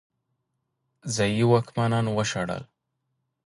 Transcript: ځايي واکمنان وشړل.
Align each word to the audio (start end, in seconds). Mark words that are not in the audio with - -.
ځايي 1.15 1.43
واکمنان 1.47 2.05
وشړل. 2.15 2.61